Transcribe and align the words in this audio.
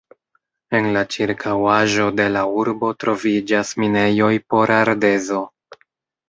En 0.77 0.85
la 0.93 1.01
ĉirkaŭaĵo 1.15 2.07
de 2.19 2.25
la 2.37 2.43
urbo 2.61 2.89
troviĝas 3.05 3.75
minejoj 3.83 4.31
por 4.55 4.75
ardezo. 4.79 5.45